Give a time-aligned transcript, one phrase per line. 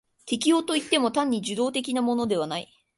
[0.25, 2.67] 適応といっても単に受動的なものでない。